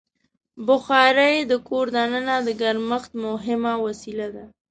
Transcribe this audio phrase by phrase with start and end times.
[0.67, 4.43] بخاري د کور دننه د ګرمښت مهمه وسیله ده.